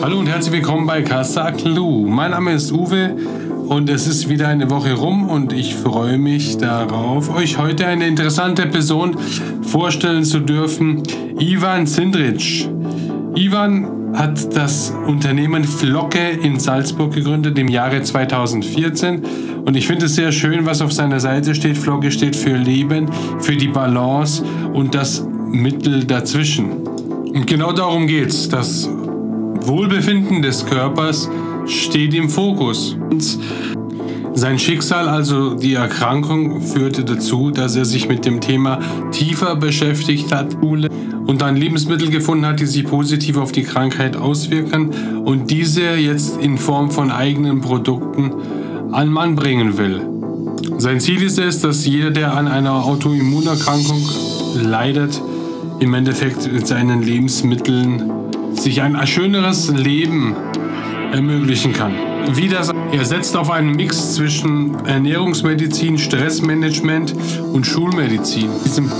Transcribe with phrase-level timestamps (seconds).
[0.00, 2.06] Hallo und herzlich willkommen bei Casa Clue.
[2.08, 3.16] Mein Name ist Uwe
[3.66, 8.06] und es ist wieder eine Woche rum und ich freue mich darauf, euch heute eine
[8.06, 9.16] interessante Person
[9.62, 11.02] vorstellen zu dürfen,
[11.40, 12.70] Ivan Sindrich.
[13.34, 19.24] Ivan hat das Unternehmen Flocke in Salzburg gegründet im Jahre 2014
[19.66, 21.76] und ich finde es sehr schön, was auf seiner Seite steht.
[21.76, 23.10] Flocke steht für Leben,
[23.40, 26.70] für die Balance und das Mittel dazwischen.
[27.34, 28.88] Und genau darum geht es.
[29.68, 31.28] Wohlbefinden des Körpers
[31.66, 32.96] steht im Fokus.
[34.32, 40.32] Sein Schicksal, also die Erkrankung, führte dazu, dass er sich mit dem Thema tiefer beschäftigt
[40.32, 45.96] hat und dann Lebensmittel gefunden hat, die sich positiv auf die Krankheit auswirken und diese
[45.96, 48.32] jetzt in Form von eigenen Produkten
[48.90, 50.00] an Mann bringen will.
[50.78, 54.08] Sein Ziel ist es, dass jeder, der an einer Autoimmunerkrankung
[54.54, 55.20] leidet,
[55.80, 58.27] im Endeffekt mit seinen Lebensmitteln
[58.60, 60.34] sich ein schöneres Leben
[61.12, 61.92] ermöglichen kann.
[62.32, 67.14] Wie das, er setzt auf einen Mix zwischen Ernährungsmedizin, Stressmanagement
[67.52, 68.50] und Schulmedizin.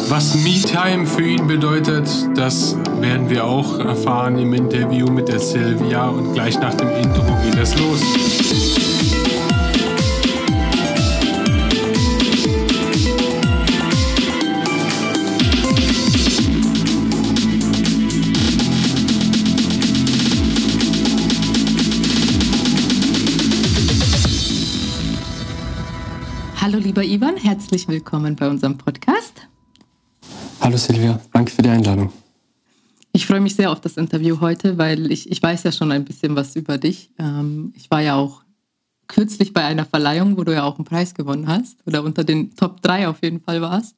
[0.09, 6.09] Was Me-Time für ihn bedeutet, das werden wir auch erfahren im Interview mit der Silvia
[6.09, 8.88] und gleich nach dem Intro geht es los.
[27.69, 29.47] Herzlich willkommen bei unserem Podcast.
[30.63, 32.11] Hallo Silvia, danke für die Einladung.
[33.13, 36.07] Ich freue mich sehr auf das Interview heute, weil ich, ich weiß ja schon ein
[36.07, 37.11] bisschen was über dich.
[37.19, 38.43] Ähm, ich war ja auch
[39.07, 42.57] kürzlich bei einer Verleihung, wo du ja auch einen Preis gewonnen hast oder unter den
[42.57, 43.97] Top 3 auf jeden Fall warst.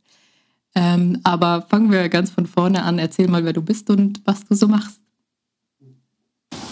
[0.75, 2.99] Ähm, aber fangen wir ganz von vorne an.
[2.99, 4.99] Erzähl mal, wer du bist und was du so machst.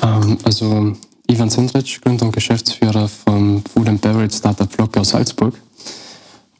[0.02, 0.96] Ähm, also
[1.28, 5.54] Ivan Sindrich, Gründer und Geschäftsführer vom Food and Beverage Startup Flock aus Salzburg.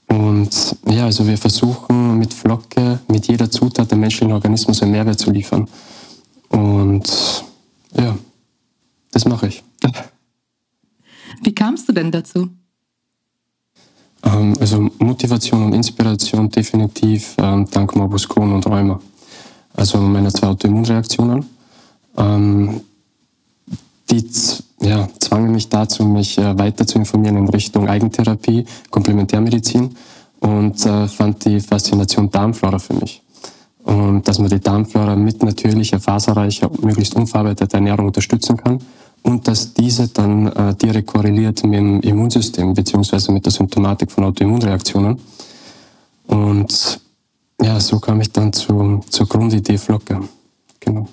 [0.09, 5.19] Und ja, also wir versuchen mit Flocke, mit jeder Zutat dem menschlichen Organismus einen Mehrwert
[5.19, 5.69] zu liefern.
[6.49, 7.45] Und
[7.95, 8.17] ja,
[9.13, 9.63] das mache ich.
[11.43, 12.49] Wie kamst du denn dazu?
[14.25, 19.01] Ähm, also Motivation und Inspiration definitiv ähm, dank Morbus Crohn und Rheuma.
[19.75, 21.47] Also meine zwei Autoimmunreaktionen.
[22.17, 22.81] Ähm,
[24.11, 24.27] die
[24.81, 29.97] ja, zwangen mich dazu, mich äh, weiter zu informieren in Richtung Eigentherapie, Komplementärmedizin
[30.41, 33.23] und äh, fand die Faszination Darmflora für mich.
[33.85, 38.81] Und dass man die Darmflora mit natürlicher, faserreicher, möglichst unverarbeiteter Ernährung unterstützen kann
[39.23, 44.25] und dass diese dann äh, direkt korreliert mit dem Immunsystem beziehungsweise mit der Symptomatik von
[44.25, 45.19] Autoimmunreaktionen.
[46.27, 47.01] Und
[47.61, 50.21] ja, so kam ich dann zu, zur Grundidee Flocke.
[50.81, 51.09] Genau.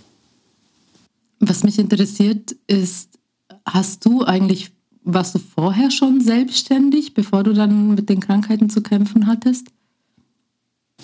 [1.40, 3.20] Was mich interessiert ist,
[3.66, 4.72] hast du eigentlich,
[5.04, 9.68] warst du vorher schon selbstständig, bevor du dann mit den Krankheiten zu kämpfen hattest?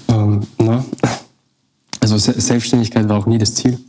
[0.07, 0.85] Ähm, na,
[1.99, 3.79] also Selbstständigkeit war auch nie das Ziel.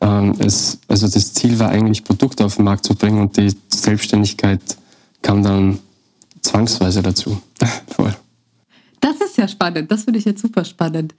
[0.00, 3.54] Ähm, es, also das Ziel war eigentlich, Produkte auf den Markt zu bringen und die
[3.68, 4.60] Selbstständigkeit
[5.22, 5.78] kam dann
[6.42, 7.40] zwangsweise dazu.
[9.00, 11.14] das ist ja spannend, das finde ich jetzt super spannend.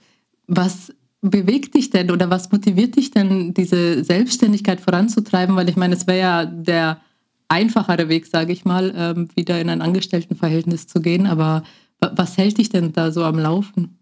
[0.46, 5.56] Was bewegt dich denn oder was motiviert dich denn, diese Selbstständigkeit voranzutreiben?
[5.56, 7.00] Weil ich meine, es wäre ja der
[7.48, 11.26] einfachere Weg, sage ich mal, ähm, wieder in ein Angestelltenverhältnis zu gehen.
[11.26, 11.62] Aber
[12.00, 13.98] was hält dich denn da so am Laufen?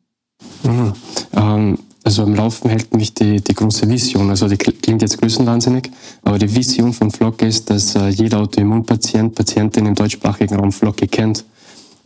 [0.64, 0.92] Mhm.
[1.32, 4.30] Ähm, also am Laufen hält mich die, die große Vision.
[4.30, 5.90] Also die klingt jetzt größenwahnsinnig,
[6.22, 11.08] aber die Vision von Flocke ist, dass äh, jeder Autoimmunpatient, Patientin im deutschsprachigen Raum Flocke
[11.08, 11.44] kennt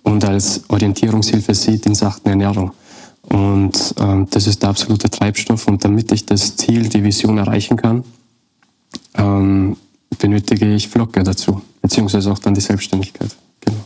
[0.02, 2.72] und als Orientierungshilfe sieht in Sachen Ernährung.
[3.22, 5.68] Und ähm, das ist der absolute Treibstoff.
[5.68, 8.04] Und damit ich das Ziel, die Vision erreichen kann,
[9.14, 9.76] ähm,
[10.18, 13.34] benötige ich Flocke dazu, beziehungsweise auch dann die Selbstständigkeit.
[13.60, 13.84] Genau.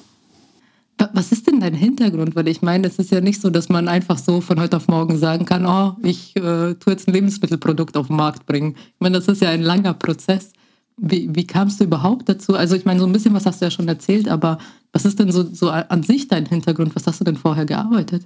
[1.13, 2.37] Was ist denn dein Hintergrund?
[2.37, 4.89] Weil ich meine, es ist ja nicht so, dass man einfach so von heute auf
[4.89, 8.77] morgen sagen kann, oh, ich äh, tue jetzt ein Lebensmittelprodukt auf den Markt bringen.
[8.77, 10.53] Ich meine, das ist ja ein langer Prozess.
[10.97, 12.55] Wie, wie kamst du überhaupt dazu?
[12.55, 14.59] Also ich meine, so ein bisschen was hast du ja schon erzählt, aber
[14.93, 16.95] was ist denn so, so an sich dein Hintergrund?
[16.95, 18.25] Was hast du denn vorher gearbeitet?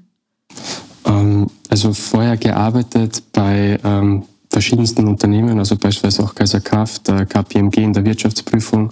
[1.04, 7.78] Ähm, also vorher gearbeitet bei ähm, verschiedensten Unternehmen, also beispielsweise auch Kaiser Kraft, äh, KPMG
[7.78, 8.90] in der Wirtschaftsprüfung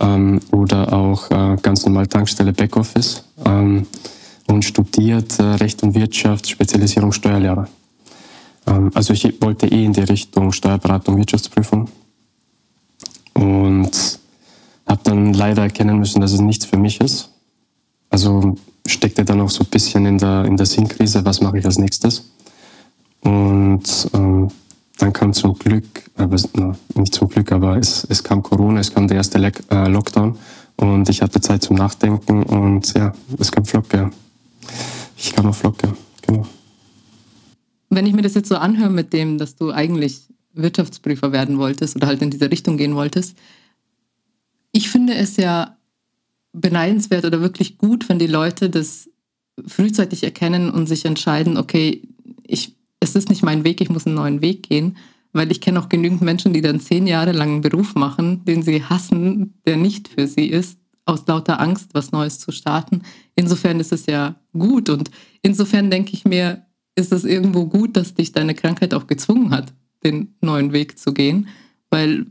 [0.00, 3.86] ähm, oder auch äh, ganz normal Tankstelle Backoffice ähm,
[4.46, 7.68] und studiert äh, Recht und Wirtschaft, Spezialisierung Steuerlehrer.
[8.66, 11.88] Ähm, also ich wollte eh in die Richtung Steuerberatung, Wirtschaftsprüfung
[13.34, 14.18] und
[14.86, 17.30] habe dann leider erkennen müssen, dass es nichts für mich ist.
[18.08, 18.56] Also
[18.86, 21.78] steckte dann auch so ein bisschen in der, in der Sinnkrise, was mache ich als
[21.78, 22.30] nächstes.
[23.20, 23.84] Und
[24.14, 24.48] ähm,
[24.98, 26.36] dann kam zum Glück, aber
[26.94, 30.36] nicht zum Glück, aber es, es kam Corona, es kam der erste äh, Lockdown
[30.76, 34.10] und ich hatte Zeit zum Nachdenken und ja, es kam Flocke.
[35.16, 35.94] Ich kam auf Flocke,
[36.26, 36.46] genau.
[37.90, 40.22] Wenn ich mir das jetzt so anhöre mit dem, dass du eigentlich
[40.54, 43.36] Wirtschaftsprüfer werden wolltest oder halt in diese Richtung gehen wolltest,
[44.72, 45.76] ich finde es ja
[46.60, 49.08] beneidenswert oder wirklich gut, wenn die Leute das
[49.66, 52.02] frühzeitig erkennen und sich entscheiden, okay,
[52.46, 54.96] ich, es ist nicht mein Weg, ich muss einen neuen Weg gehen.
[55.32, 58.62] Weil ich kenne auch genügend Menschen, die dann zehn Jahre lang einen Beruf machen, den
[58.62, 63.02] sie hassen, der nicht für sie ist, aus lauter Angst, was Neues zu starten.
[63.34, 64.88] Insofern ist es ja gut.
[64.88, 65.10] Und
[65.42, 66.64] insofern denke ich mir,
[66.94, 71.12] ist es irgendwo gut, dass dich deine Krankheit auch gezwungen hat, den neuen Weg zu
[71.12, 71.48] gehen.
[71.90, 72.26] Weil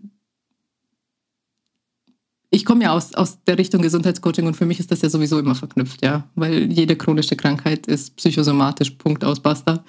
[2.55, 5.37] ich komme ja aus, aus der Richtung Gesundheitscoaching und für mich ist das ja sowieso
[5.37, 6.23] immer verknüpft, ja.
[6.35, 9.83] Weil jede chronische Krankheit ist psychosomatisch, Punkt aus, basta.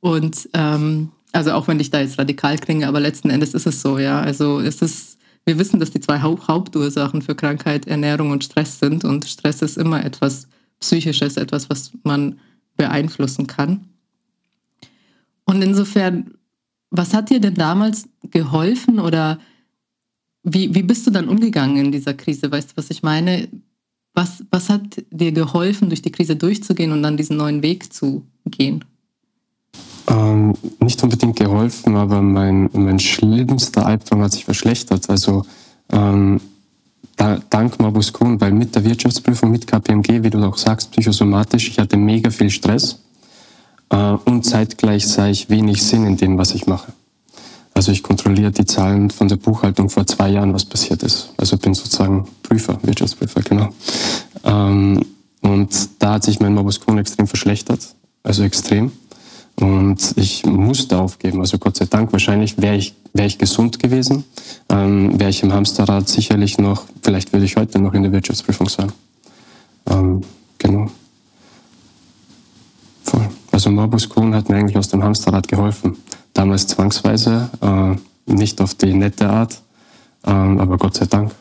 [0.00, 3.80] Und ähm, also auch wenn ich da jetzt radikal klinge, aber letzten Endes ist es
[3.80, 4.20] so, ja.
[4.20, 8.80] Also es ist, wir wissen, dass die zwei Haupt Hauptursachen für Krankheit Ernährung und Stress
[8.80, 10.48] sind und Stress ist immer etwas
[10.80, 12.40] Psychisches, etwas, was man
[12.76, 13.84] beeinflussen kann.
[15.44, 16.32] Und insofern,
[16.90, 19.38] was hat dir denn damals geholfen oder
[20.42, 22.50] wie, wie bist du dann umgegangen in dieser Krise?
[22.50, 23.48] Weißt du, was ich meine?
[24.14, 28.24] Was, was hat dir geholfen, durch die Krise durchzugehen und dann diesen neuen Weg zu
[28.44, 28.84] gehen?
[30.08, 35.08] Ähm, nicht unbedingt geholfen, aber mein, mein schlimmster Albtraum hat sich verschlechtert.
[35.08, 35.44] Also
[35.90, 36.40] ähm,
[37.16, 41.68] da, dank Mabus Kuhn, weil mit der Wirtschaftsprüfung, mit KPMG, wie du auch sagst, psychosomatisch,
[41.68, 42.98] ich hatte mega viel Stress
[43.90, 46.92] äh, und zeitgleich sah ich wenig Sinn in dem, was ich mache.
[47.80, 51.32] Also ich kontrolliere die Zahlen von der Buchhaltung vor zwei Jahren, was passiert ist.
[51.38, 53.70] Also bin sozusagen Prüfer, Wirtschaftsprüfer, genau.
[54.44, 55.02] Ähm,
[55.40, 57.80] und da hat sich mein Morbus Crohn extrem verschlechtert,
[58.22, 58.92] also extrem.
[59.58, 61.40] Und ich musste aufgeben.
[61.40, 64.24] Also Gott sei Dank, wahrscheinlich wäre ich, wär ich gesund gewesen,
[64.68, 68.68] ähm, wäre ich im Hamsterrad sicherlich noch, vielleicht würde ich heute noch in der Wirtschaftsprüfung
[68.68, 68.92] sein.
[69.88, 70.20] Ähm,
[70.58, 70.90] genau.
[73.04, 73.26] Voll.
[73.52, 75.96] Also Morbus Crohn hat mir eigentlich aus dem Hamsterrad geholfen.
[76.32, 79.60] Damals zwangsweise, äh, nicht auf die nette Art,
[80.24, 81.32] äh, aber Gott sei Dank.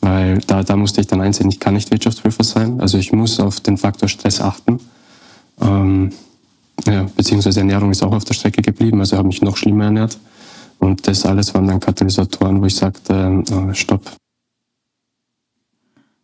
[0.00, 2.80] Weil da, da musste ich dann einsehen, ich kann nicht Wirtschaftsprüfer sein.
[2.80, 4.78] Also ich muss auf den Faktor Stress achten.
[5.60, 6.12] Ähm,
[6.86, 10.18] ja, beziehungsweise Ernährung ist auch auf der Strecke geblieben, also habe mich noch schlimmer ernährt.
[10.78, 14.12] Und das alles waren dann Katalysatoren, wo ich sagte, äh, stopp.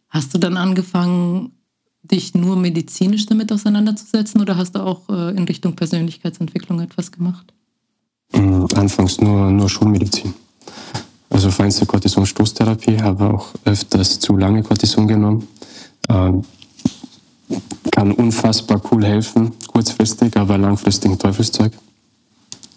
[0.08, 1.52] Hast du dann angefangen,
[2.02, 7.54] dich nur medizinisch damit auseinanderzusetzen oder hast du auch äh, in Richtung Persönlichkeitsentwicklung etwas gemacht?
[8.34, 10.34] Mhm, anfangs nur, nur Schulmedizin.
[11.30, 15.48] Also feinste Cortison-Stoßtherapie, habe auch öfters zu lange Cortison genommen.
[16.08, 16.42] Ähm,
[17.90, 21.72] kann unfassbar cool helfen, kurzfristig, aber langfristig ein Teufelszeug.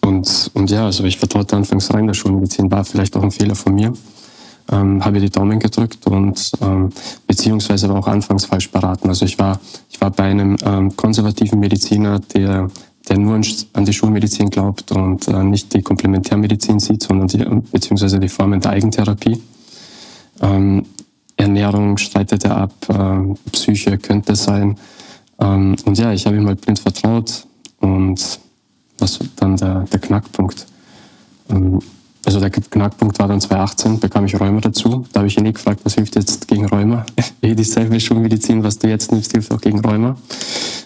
[0.01, 3.55] Und, und ja, also ich vertraute anfangs rein, der Schulmedizin war vielleicht auch ein Fehler
[3.55, 3.93] von mir.
[4.71, 6.89] Ähm, habe die Daumen gedrückt und ähm,
[7.27, 9.09] beziehungsweise war auch anfangs falsch beraten.
[9.09, 9.59] Also ich war,
[9.91, 12.69] ich war bei einem ähm, konservativen Mediziner, der,
[13.09, 13.39] der nur
[13.73, 18.59] an die Schulmedizin glaubt und äh, nicht die Komplementärmedizin sieht, sondern die, beziehungsweise die Formen
[18.59, 19.41] der Eigentherapie.
[20.41, 20.85] Ähm,
[21.37, 24.77] Ernährung streitet er ab, äh, Psyche könnte sein.
[25.39, 27.45] Ähm, und ja, ich habe ihm halt blind vertraut
[27.79, 28.39] und
[28.97, 30.65] was dann der, der Knackpunkt.
[32.25, 35.05] Also der Knackpunkt war dann 2018, bekam ich Rheuma dazu.
[35.13, 37.05] Da habe ich ihn eh gefragt, was hilft jetzt gegen Rheuma?
[37.41, 40.17] eh dieselbe Schulmedizin, was du jetzt nimmst, hilft auch gegen Rheuma.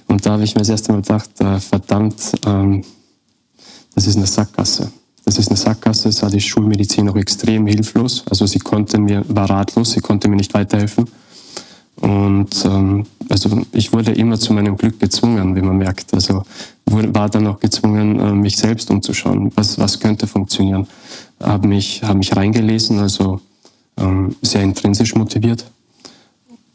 [0.07, 2.83] Und da habe ich mir das erste Mal gedacht, äh, verdammt, ähm,
[3.95, 4.91] das ist eine Sackgasse.
[5.23, 8.23] Das ist eine Sackgasse, es war die Schulmedizin auch extrem hilflos.
[8.29, 11.07] Also sie konnte mir, war ratlos, sie konnte mir nicht weiterhelfen.
[12.01, 16.13] Und ähm, also ich wurde immer zu meinem Glück gezwungen, wie man merkt.
[16.13, 16.43] Also
[16.85, 19.51] war dann auch gezwungen, äh, mich selbst umzuschauen.
[19.55, 20.87] Was, was könnte funktionieren?
[21.39, 23.39] Habe mich, hab mich reingelesen, also
[23.97, 25.65] ähm, sehr intrinsisch motiviert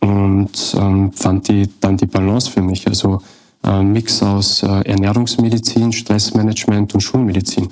[0.00, 2.86] und ähm, fand die, dann die Balance für mich.
[2.86, 3.20] Also
[3.64, 7.68] äh, Mix aus äh, Ernährungsmedizin, Stressmanagement und Schulmedizin.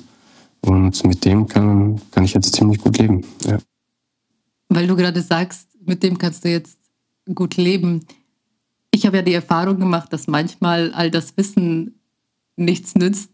[0.61, 3.25] Und mit dem kann, kann ich jetzt ziemlich gut leben.
[3.45, 3.59] Ja.
[4.69, 6.77] Weil du gerade sagst, mit dem kannst du jetzt
[7.35, 8.05] gut leben.
[8.95, 11.99] Ich habe ja die Erfahrung gemacht, dass manchmal all das Wissen
[12.55, 13.31] nichts nützt,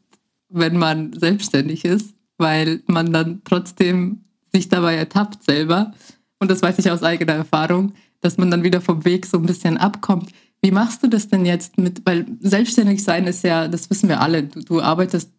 [0.48, 4.24] wenn man selbstständig ist, weil man dann trotzdem
[4.54, 5.92] sich dabei ertappt selber.
[6.40, 9.46] Und das weiß ich aus eigener Erfahrung, dass man dann wieder vom Weg so ein
[9.46, 10.32] bisschen abkommt.
[10.62, 14.22] Wie machst du das denn jetzt mit, weil selbstständig sein ist ja, das wissen wir
[14.22, 15.30] alle, du, du arbeitest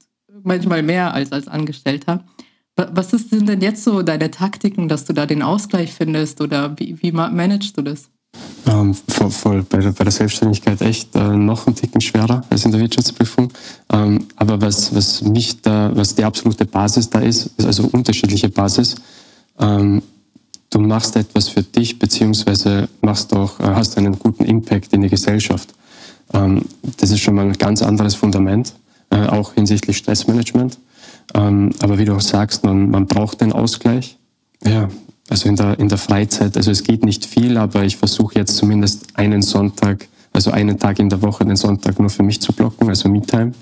[0.42, 2.26] manchmal mehr als als Angestellter.
[2.76, 7.00] Was sind denn jetzt so deine Taktiken, dass du da den Ausgleich findest oder wie,
[7.00, 8.10] wie managst du das?
[8.66, 9.62] Ähm, voll, voll.
[9.62, 13.52] Bei, der, bei der Selbstständigkeit echt äh, noch ein Ticken schwerer als in der Wirtschaftsprüfung.
[13.92, 18.48] Ähm, aber was, was mich da, was die absolute Basis da ist, ist also unterschiedliche
[18.48, 18.96] Basis.
[19.58, 20.02] Ähm,
[20.70, 25.08] du machst etwas für dich, beziehungsweise machst auch, äh, hast einen guten Impact in die
[25.08, 25.70] Gesellschaft.
[26.32, 26.62] Ähm,
[26.98, 28.74] das ist schon mal ein ganz anderes Fundament,
[29.10, 30.78] äh, auch hinsichtlich Stressmanagement.
[31.34, 34.16] Ähm, aber wie du auch sagst, man, man braucht den Ausgleich.
[34.64, 34.88] Ja,
[35.30, 38.56] also in der, in der Freizeit, also es geht nicht viel, aber ich versuche jetzt
[38.56, 42.52] zumindest einen Sonntag, also einen Tag in der Woche, den Sonntag nur für mich zu
[42.52, 43.52] blocken, also Me-Time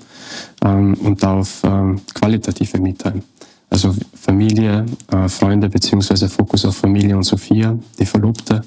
[0.65, 3.21] ähm, und auf ähm, qualitative Me-Time.
[3.69, 8.63] Also Familie, äh, Freunde beziehungsweise Fokus auf Familie und Sophia, die Verlobte.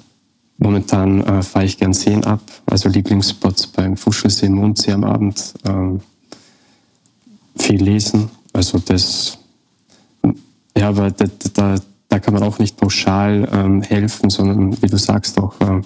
[0.59, 5.55] Momentan äh, fahre ich gern Seen ab, also Lieblingsspots beim Fuschelsee, Mondsee am Abend.
[5.67, 6.01] Ähm,
[7.57, 9.39] viel lesen, also das,
[10.77, 11.75] ja, aber da, da,
[12.13, 15.81] da kann man auch nicht pauschal ähm, helfen, sondern wie du sagst auch äh,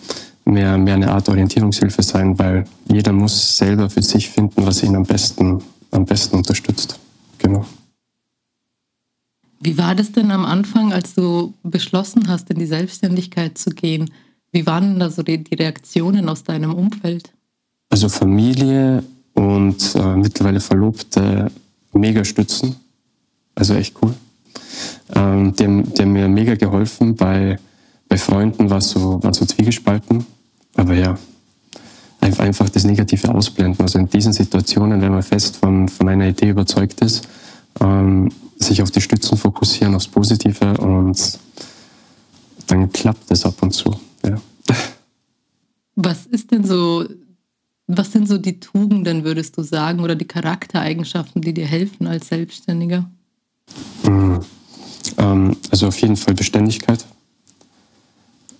[0.45, 4.97] mehr, mehr eine Art Orientierungshilfe sein, weil jeder muss selber für sich finden, was ihn
[4.97, 6.99] am besten, am besten unterstützt.
[7.39, 7.65] Genau.
[9.61, 14.11] Wie war das denn am Anfang, als du beschlossen hast, in die Selbstständigkeit zu gehen?
[14.51, 17.31] Wie waren da so die, die Reaktionen aus deinem Umfeld?
[17.89, 19.05] Also Familie
[19.35, 21.53] und äh, mittlerweile Verlobte
[21.93, 22.75] mega stützen.
[23.55, 24.13] Also echt cool.
[25.15, 27.15] Ähm, die, haben, die haben mir mega geholfen.
[27.17, 27.59] Bei,
[28.09, 30.27] bei Freunden war es so, war so zwiegespalten.
[30.75, 31.19] Aber ja,
[32.39, 33.81] einfach das Negative ausblenden.
[33.81, 37.29] Also in diesen Situationen, wenn man fest von, von einer Idee überzeugt ist,
[37.81, 41.39] ähm, sich auf die Stützen fokussieren, aufs Positive und
[42.67, 43.95] dann klappt es ab und zu.
[44.25, 44.37] Ja.
[45.95, 47.05] Was ist denn so,
[47.87, 52.29] was sind so die Tugenden, würdest du sagen, oder die Charaktereigenschaften, die dir helfen als
[52.29, 53.09] Selbstständiger?
[54.05, 54.41] Mhm.
[55.77, 57.05] Ähm, also auf jeden Fall Beständigkeit.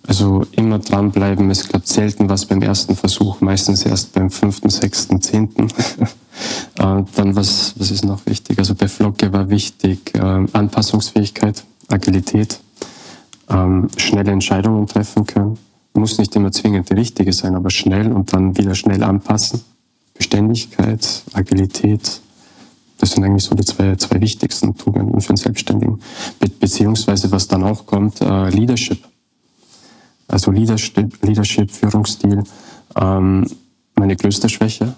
[0.07, 1.49] Also immer dranbleiben.
[1.51, 5.67] Es klappt selten was beim ersten Versuch, meistens erst beim fünften, sechsten, zehnten.
[6.79, 8.59] äh, dann was, was ist noch wichtig?
[8.59, 12.59] Also bei Flocke war wichtig äh, Anpassungsfähigkeit, Agilität,
[13.49, 15.57] ähm, schnelle Entscheidungen treffen können.
[15.93, 19.61] Muss nicht immer zwingend die richtige sein, aber schnell und dann wieder schnell anpassen.
[20.13, 22.21] Beständigkeit, Agilität,
[22.97, 26.01] das sind eigentlich so die zwei, zwei wichtigsten Tugenden für einen Selbstständigen.
[26.39, 28.99] Be beziehungsweise, was dann auch kommt, äh, Leadership.
[30.27, 32.43] Also Leadership, Leadership Führungsstil,
[32.95, 33.47] ähm,
[33.95, 34.93] meine größte Schwäche.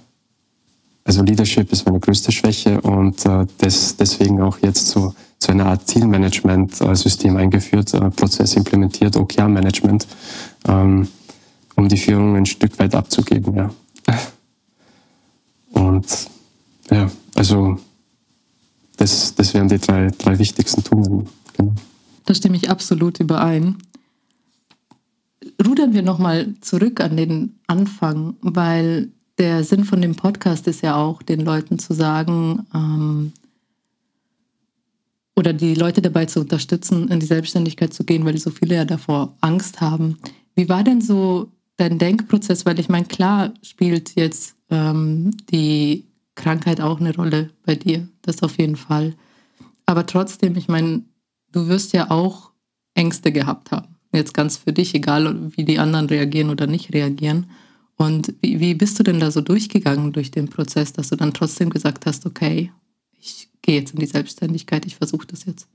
[1.04, 5.66] Also Leadership ist meine größte Schwäche und äh, das, deswegen auch jetzt so, so eine
[5.66, 10.08] Art Zielmanagement-System eingeführt, äh, Prozess implementiert, OKR-Management,
[10.68, 11.08] ähm,
[11.76, 13.56] um die Führung ein Stück weit abzugeben.
[13.56, 13.70] Ja.
[15.72, 16.06] Und
[16.92, 17.78] ja, also
[19.00, 21.28] das, das wären die drei, drei wichtigsten Tugenden.
[21.58, 21.74] Genau.
[22.26, 23.78] Da stimme ich absolut überein.
[25.66, 30.98] Rudern wir nochmal zurück an den Anfang, weil der Sinn von dem Podcast ist ja
[30.98, 33.32] auch, den Leuten zu sagen ähm,
[35.36, 38.86] oder die Leute dabei zu unterstützen, in die Selbstständigkeit zu gehen, weil so viele ja
[38.86, 40.18] davor Angst haben.
[40.56, 42.66] Wie war denn so dein Denkprozess?
[42.66, 46.09] Weil ich meine, klar spielt jetzt ähm, die
[46.40, 49.14] Krankheit auch eine Rolle bei dir, das auf jeden Fall.
[49.86, 51.04] Aber trotzdem, ich meine,
[51.52, 52.52] du wirst ja auch
[52.96, 53.96] Ängste gehabt haben.
[54.12, 57.48] Jetzt ganz für dich, egal wie die anderen reagieren oder nicht reagieren.
[57.96, 61.34] Und wie, wie bist du denn da so durchgegangen durch den Prozess, dass du dann
[61.34, 62.72] trotzdem gesagt hast, okay,
[63.20, 65.68] ich gehe jetzt in die Selbstständigkeit, ich versuche das jetzt?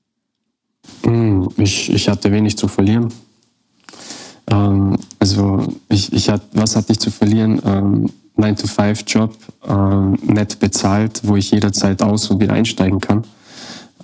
[1.03, 3.13] Hm, ich, ich hatte wenig zu verlieren.
[4.49, 7.61] Ähm, also ich, ich hatte, was hatte ich zu verlieren?
[7.65, 9.37] Ähm, 9-to-5-Job,
[9.67, 13.25] äh, nett bezahlt, wo ich jederzeit aus- und wieder einsteigen kann.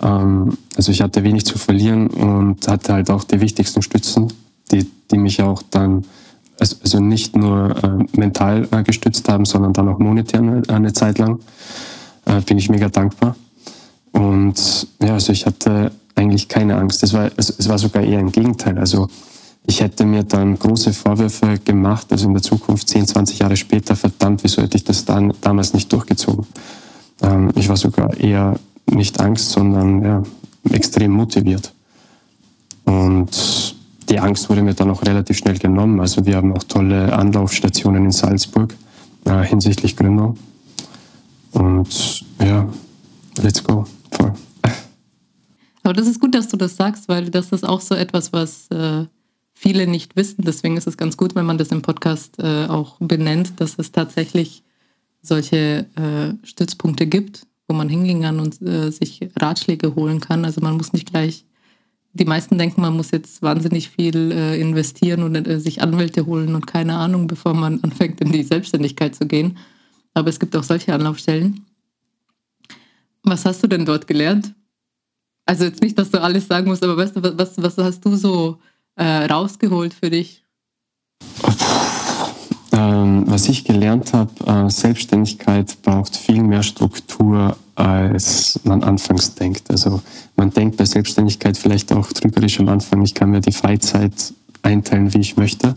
[0.01, 4.31] Ähm, also ich hatte wenig zu verlieren und hatte halt auch die wichtigsten Stützen,
[4.71, 6.05] die, die mich auch dann
[6.59, 10.93] also, also nicht nur äh, mental äh, gestützt haben, sondern dann auch monetär eine, eine
[10.93, 11.39] Zeit lang.
[12.25, 13.35] Äh, bin ich mega dankbar.
[14.11, 17.01] Und ja, also ich hatte eigentlich keine Angst.
[17.01, 18.77] Es war, also es war sogar eher im Gegenteil.
[18.77, 19.07] Also
[19.65, 23.95] ich hätte mir dann große Vorwürfe gemacht, also in der Zukunft 10, 20 Jahre später,
[23.95, 26.45] verdammt, wieso hätte ich das dann, damals nicht durchgezogen?
[27.21, 30.23] Ähm, ich war sogar eher nicht Angst, sondern ja,
[30.71, 31.73] extrem motiviert.
[32.85, 33.75] Und
[34.09, 35.99] die Angst wurde mir dann auch relativ schnell genommen.
[35.99, 38.75] Also wir haben auch tolle Anlaufstationen in Salzburg
[39.25, 40.37] äh, hinsichtlich Gründung.
[41.53, 42.67] Und ja,
[43.41, 43.85] let's go.
[44.11, 44.33] Voll.
[45.83, 48.67] Aber das ist gut, dass du das sagst, weil das ist auch so etwas, was
[48.71, 49.05] äh,
[49.61, 50.43] viele nicht wissen.
[50.43, 53.91] Deswegen ist es ganz gut, wenn man das im Podcast äh, auch benennt, dass es
[53.91, 54.63] tatsächlich
[55.21, 60.45] solche äh, Stützpunkte gibt, wo man hingehen kann und äh, sich Ratschläge holen kann.
[60.45, 61.45] Also man muss nicht gleich
[62.13, 66.55] die meisten denken, man muss jetzt wahnsinnig viel äh, investieren und äh, sich Anwälte holen
[66.55, 69.59] und keine Ahnung, bevor man anfängt, in die Selbstständigkeit zu gehen.
[70.15, 71.67] Aber es gibt auch solche Anlaufstellen.
[73.21, 74.55] Was hast du denn dort gelernt?
[75.45, 78.15] Also jetzt nicht, dass du alles sagen musst, aber weißt du, was, was hast du
[78.15, 78.57] so
[78.95, 80.43] äh, rausgeholt für dich?
[82.73, 89.69] Ähm, was ich gelernt habe, äh, Selbstständigkeit braucht viel mehr Struktur, als man anfangs denkt.
[89.69, 90.01] Also
[90.35, 94.33] man denkt bei Selbstständigkeit vielleicht auch trügerisch am Anfang, ich kann mir die Freizeit
[94.63, 95.75] einteilen, wie ich möchte.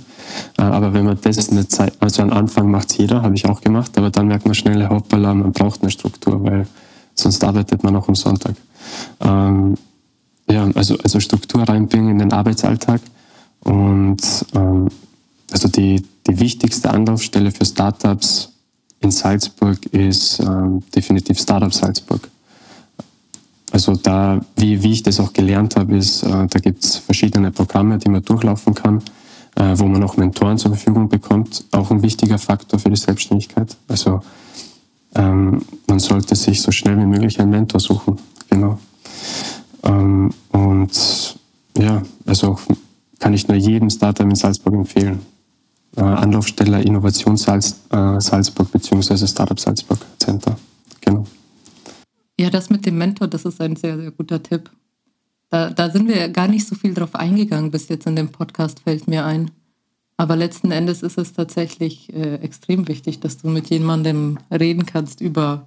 [0.58, 3.60] Äh, aber wenn man das eine Zeit, also am Anfang macht jeder, habe ich auch
[3.60, 6.66] gemacht, aber dann merkt man schnell, hoppala, man braucht eine Struktur, weil
[7.14, 8.54] sonst arbeitet man auch am Sonntag.
[10.48, 13.00] Ja, also, also Struktur reinbringen in den Arbeitsalltag
[13.60, 14.20] und
[14.54, 14.88] ähm,
[15.50, 18.52] also die, die wichtigste Anlaufstelle für Startups
[19.00, 22.28] in Salzburg ist ähm, definitiv Startup Salzburg.
[23.70, 27.50] Also da, wie, wie ich das auch gelernt habe, ist, äh, da gibt es verschiedene
[27.50, 29.02] Programme, die man durchlaufen kann,
[29.56, 31.64] äh, wo man auch Mentoren zur Verfügung bekommt.
[31.72, 33.76] Auch ein wichtiger Faktor für die Selbstständigkeit.
[33.88, 34.20] Also
[35.14, 38.18] ähm, man sollte sich so schnell wie möglich einen Mentor suchen.
[38.48, 38.78] Genau.
[39.84, 41.38] Ähm, und
[41.78, 42.58] ja, also
[43.18, 45.20] kann ich nur jedem Startup in Salzburg empfehlen
[45.96, 49.26] äh, Anlaufstelle Innovation Salz, äh, Salzburg bzw.
[49.26, 50.56] Startup Salzburg Center.
[51.00, 51.24] Genau.
[52.38, 54.70] Ja, das mit dem Mentor, das ist ein sehr, sehr guter Tipp.
[55.50, 58.80] Da, da sind wir gar nicht so viel drauf eingegangen bis jetzt in dem Podcast,
[58.80, 59.50] fällt mir ein.
[60.16, 65.20] Aber letzten Endes ist es tatsächlich äh, extrem wichtig, dass du mit jemandem reden kannst
[65.20, 65.66] über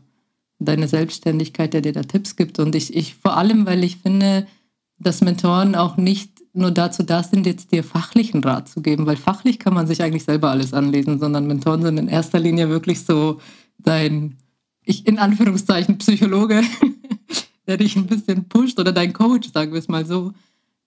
[0.59, 2.59] deine Selbstständigkeit, der dir da Tipps gibt.
[2.59, 4.47] Und ich, ich vor allem, weil ich finde,
[4.99, 9.17] dass Mentoren auch nicht nur dazu da sind, jetzt dir fachlichen Rat zu geben, weil
[9.17, 13.05] fachlich kann man sich eigentlich selber alles anlesen, sondern Mentoren sind in erster Linie wirklich
[13.05, 13.39] so
[13.77, 14.37] dein,
[14.83, 16.63] ich in Anführungszeichen Psychologe,
[17.67, 20.33] der dich ein bisschen pusht oder dein Coach, sagen wir es mal so,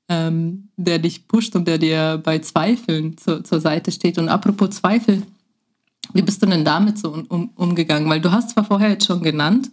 [0.08, 4.18] ähm, der dich pusht und der dir bei Zweifeln zu, zur Seite steht.
[4.18, 5.22] Und apropos Zweifel,
[6.12, 8.08] wie bist du denn damit so um, umgegangen?
[8.08, 9.70] Weil du hast zwar vorher jetzt schon genannt,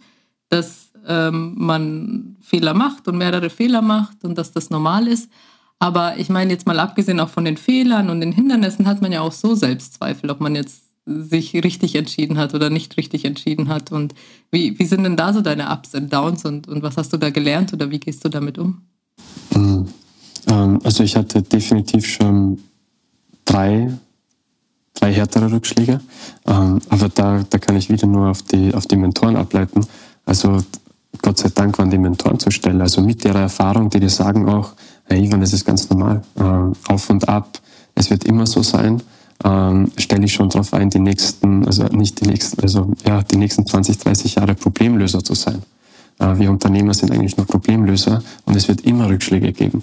[0.48, 5.30] dass ähm, man Fehler macht und mehrere Fehler macht und dass das normal ist.
[5.78, 9.12] Aber ich meine, jetzt mal abgesehen auch von den Fehlern und den Hindernissen, hat man
[9.12, 13.68] ja auch so Selbstzweifel, ob man jetzt sich richtig entschieden hat oder nicht richtig entschieden
[13.68, 13.92] hat.
[13.92, 14.14] Und
[14.50, 17.16] wie, wie sind denn da so deine Ups und Downs und, und was hast du
[17.16, 18.82] da gelernt oder wie gehst du damit um?
[19.54, 19.86] Mhm.
[20.48, 22.58] Ähm, also ich hatte definitiv schon
[23.44, 23.92] drei,
[25.00, 26.00] drei härtere Rückschläge,
[26.46, 29.86] ähm, aber da, da kann ich wieder nur auf die, auf die Mentoren ableiten.
[30.26, 30.58] Also
[31.22, 32.82] Gott sei Dank waren die Mentoren zur Stelle.
[32.82, 34.72] Also mit ihrer Erfahrung, die dir sagen auch,
[35.04, 36.22] hey Ivan, das ist ganz normal.
[36.38, 37.58] Ähm, auf und ab,
[37.94, 39.02] es wird immer so sein.
[39.44, 43.36] Ähm, stelle ich schon darauf ein, die nächsten, also nicht die nächsten, also ja, die
[43.36, 45.62] nächsten 20, 30 Jahre Problemlöser zu sein.
[46.18, 49.82] Äh, wir Unternehmer sind eigentlich nur Problemlöser und es wird immer Rückschläge geben.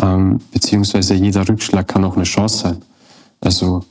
[0.00, 2.82] Ähm, beziehungsweise jeder Rückschlag kann auch eine Chance sein.
[3.40, 3.84] Also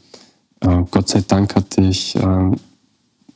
[0.61, 2.51] äh, Gott sei Dank hatte ich äh,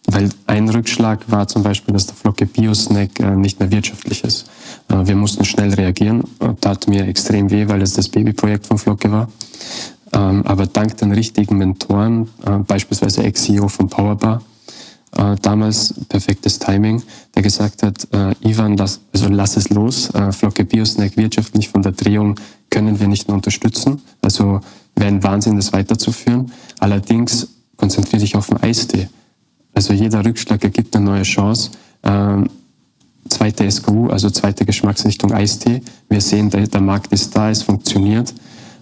[0.07, 4.49] weil ein Rückschlag war zum Beispiel, dass der Flocke Biosnack äh, nicht mehr wirtschaftlich ist.
[4.89, 6.23] Äh, wir mussten schnell reagieren.
[6.59, 9.29] Tat mir extrem weh, weil es das Babyprojekt von Flocke war.
[10.13, 14.41] Ähm, aber dank den richtigen Mentoren, äh, beispielsweise Ex-CEO von Powerbar,
[15.43, 17.03] damals perfektes Timing,
[17.35, 18.07] der gesagt hat,
[18.41, 20.09] Ivan, lass, also lass es los.
[20.31, 22.33] Flocke Biosnack wirtschaftlich von der Drehung
[22.71, 24.01] können wir nicht mehr unterstützen.
[24.23, 24.61] Also
[24.95, 26.51] wäre ein Wahnsinn, das weiterzuführen.
[26.79, 29.09] Allerdings konzentriere dich auf den Eistee.
[29.73, 31.71] Also jeder Rückschlag ergibt eine neue Chance.
[32.03, 32.49] Ähm,
[33.29, 35.81] zweite SKU, also zweite Geschmacksrichtung Eistee.
[36.09, 38.33] Wir sehen, der, der Markt ist da, es funktioniert.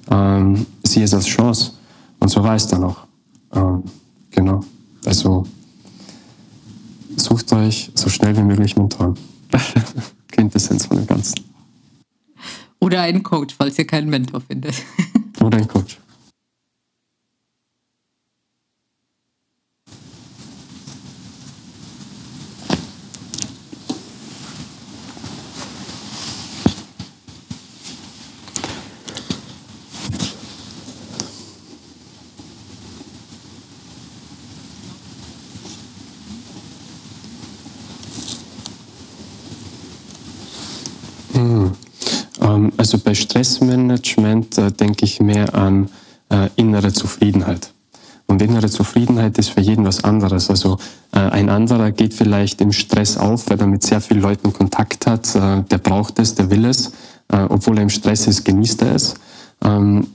[0.09, 1.73] Ähm, sieh es als Chance.
[2.19, 3.07] Und so war es dann auch.
[3.53, 3.83] Ähm,
[4.29, 4.63] genau.
[5.05, 5.45] Also
[7.15, 9.15] sucht euch so schnell wie möglich Mentoren.
[10.31, 11.35] Quintessenz von dem Ganzen.
[12.79, 14.75] Oder einen Coach, falls ihr keinen Mentor findet.
[15.41, 15.97] Oder einen Coach.
[42.77, 45.89] Also bei Stressmanagement äh, denke ich mehr an
[46.29, 47.73] äh, innere Zufriedenheit.
[48.27, 50.49] Und innere Zufriedenheit ist für jeden was anderes.
[50.49, 50.77] Also
[51.11, 55.07] äh, ein anderer geht vielleicht im Stress auf, weil er mit sehr vielen Leuten Kontakt
[55.07, 55.35] hat.
[55.35, 56.91] Äh, der braucht es, der will es.
[57.29, 59.15] Äh, obwohl er im Stress ist, genießt er es.
[59.63, 60.07] Ähm,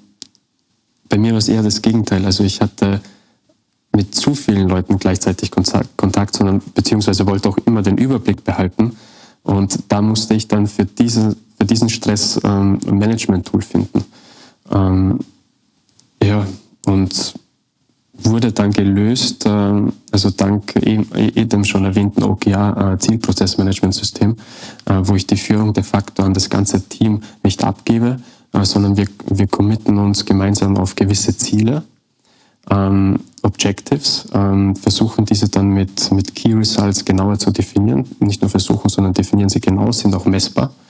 [1.09, 2.25] bei mir war es eher das Gegenteil.
[2.25, 3.01] Also ich hatte
[3.95, 8.97] mit zu vielen Leuten gleichzeitig Kontakt, sondern beziehungsweise wollte auch immer den Überblick behalten.
[9.43, 14.05] Und da musste ich dann für diese für diesen Stress ähm, ein Management-Tool finden.
[14.71, 15.21] Ähm,
[16.23, 16.47] ja,
[16.87, 17.35] und
[18.19, 21.09] wurde dann gelöst, äh, also dank eben,
[21.49, 22.99] dem schon erwähnten OKR äh,
[24.87, 28.19] äh, wo ich die Führung de facto an das ganze Team nicht abgebe,
[28.53, 31.83] äh, sondern wir, wir committen uns gemeinsam auf gewisse Ziele,
[32.71, 38.05] ähm, Objectives, ähm, versuchen diese dann mit, mit Key Results genauer zu definieren.
[38.19, 40.86] Nicht nur versuchen, sondern definieren sie genau, sind auch messbar ähm,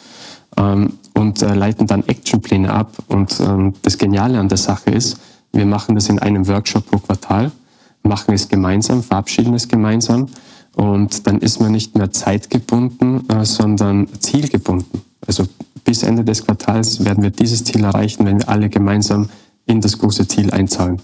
[0.57, 2.93] und äh, leiten dann Actionpläne ab.
[3.09, 5.19] Und ähm, das Geniale an der Sache ist,
[5.53, 7.51] wir machen das in einem Workshop pro Quartal,
[8.03, 10.29] machen es gemeinsam, verabschieden es gemeinsam
[10.75, 15.03] und dann ist man nicht mehr zeitgebunden, äh, sondern zielgebunden.
[15.27, 15.45] Also
[15.85, 19.29] bis Ende des Quartals werden wir dieses Ziel erreichen, wenn wir alle gemeinsam
[19.65, 21.01] in das große Ziel einzahlen.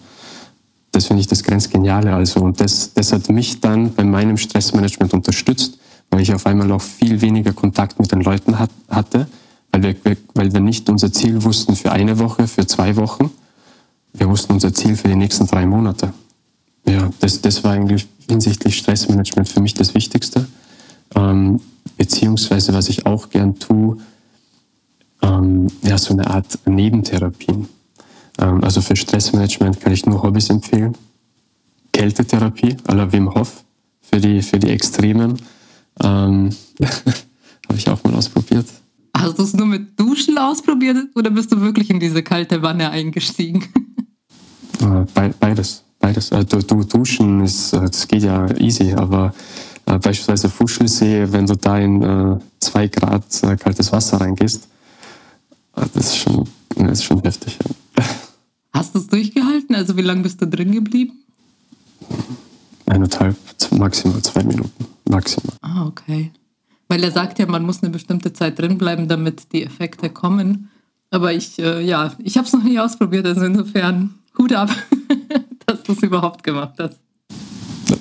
[0.91, 2.41] Das finde ich das Grenzgeniale also.
[2.41, 5.79] Und das, das hat mich dann bei meinem Stressmanagement unterstützt,
[6.11, 9.27] weil ich auf einmal auch viel weniger Kontakt mit den Leuten hat, hatte,
[9.73, 13.31] weil wir, weil wir nicht unser Ziel wussten für eine Woche, für zwei Wochen,
[14.13, 16.13] wir wussten unser Ziel für die nächsten drei Monate.
[16.87, 20.47] Ja, das, das war eigentlich hinsichtlich Stressmanagement für mich das Wichtigste.
[21.15, 21.61] Ähm,
[21.97, 23.99] beziehungsweise, was ich auch gern tue,
[25.23, 27.69] ähm, ja, so eine Art Nebentherapien.
[28.39, 30.97] Ähm, also für Stressmanagement kann ich nur Hobbys empfehlen.
[31.93, 33.65] Kältetherapie à la Wim Hof
[34.01, 35.41] für die, für die Extremen.
[36.03, 36.51] Ähm,
[37.69, 38.67] Habe ich auch mal ausprobiert.
[39.23, 42.91] Hast du es nur mit Duschen ausprobiert oder bist du wirklich in diese kalte Wanne
[42.91, 43.65] eingestiegen?
[44.81, 45.85] Äh, beides.
[46.01, 46.33] Beides.
[46.33, 49.33] Äh, du, du, duschen, ist, äh, das geht ja easy, aber
[49.85, 53.25] beispielsweise Fuschelsee, wenn du da in 2 Grad
[53.61, 54.69] kaltes Wasser reingehst,
[55.75, 57.59] das ist schon, das ist schon heftig.
[58.73, 59.75] Hast du es durchgehalten?
[59.75, 61.13] Also wie lange bist du drin geblieben?
[62.87, 63.37] Eineinhalb,
[63.71, 64.87] maximal zwei Minuten.
[65.09, 65.57] Maximal.
[65.61, 66.31] Ah, okay.
[66.93, 70.69] Weil er sagt ja, man muss eine bestimmte Zeit drin bleiben, damit die Effekte kommen.
[71.11, 74.69] Aber ich, äh, ja, ich habe es noch nie ausprobiert, also insofern Hut ab,
[75.67, 76.99] dass du es überhaupt gemacht hast.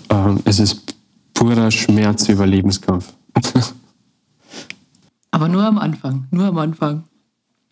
[0.10, 0.94] Ähm, es ist
[1.34, 3.14] purer Schmerz-Überlebenskampf.
[5.32, 7.06] Aber nur am Anfang, nur am Anfang.